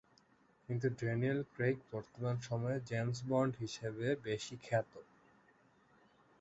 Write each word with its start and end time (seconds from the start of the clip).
কিন্তু 0.69 0.87
Daniel 0.99 1.39
Craig 1.53 1.77
বর্তমান 1.91 2.35
সময়ে 2.41 2.77
"জেমস 2.89 3.19
বন্ড" 3.27 3.53
হিসেবে 3.59 4.07
বেশি 4.25 4.55
খ্যাত। 4.63 4.91